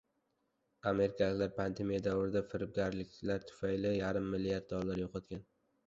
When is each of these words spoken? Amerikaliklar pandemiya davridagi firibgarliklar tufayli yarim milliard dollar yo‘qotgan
Amerikaliklar 0.91 1.51
pandemiya 1.59 2.03
davridagi 2.09 2.51
firibgarliklar 2.55 3.47
tufayli 3.53 3.95
yarim 4.03 4.31
milliard 4.35 4.71
dollar 4.77 5.07
yo‘qotgan 5.09 5.51